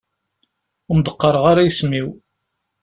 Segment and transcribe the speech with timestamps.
[0.89, 2.09] Ur am-d-qqareɣ ara isem-iw.